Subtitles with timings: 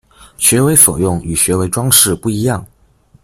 [0.39, 2.65] 学为所用与学为‘装饰’不一样